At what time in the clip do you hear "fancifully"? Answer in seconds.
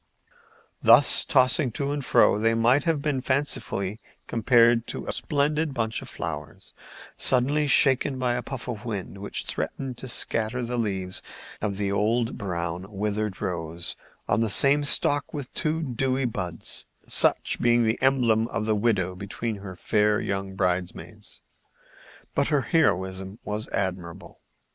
3.21-3.99